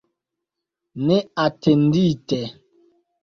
Neatendite. 1.05 2.41